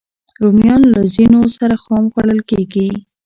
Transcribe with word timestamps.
رومیان 0.43 0.81
له 0.93 1.01
ځینو 1.13 1.41
سره 1.57 1.75
خام 1.83 2.05
خوړل 2.13 2.39
کېږي 2.49 2.87